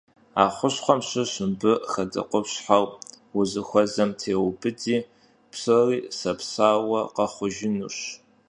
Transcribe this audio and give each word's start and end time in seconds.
A 0.43 0.45
xuşxhuem 0.55 1.01
şış 1.09 1.31
mıbı 1.43 1.73
hedekhupşheu 1.91 2.81
vuzıxuezem 3.33 4.11
têudi 4.19 4.97
psori 5.51 5.99
sapsauue 6.19 7.01
khexhujjınuş. 7.15 7.97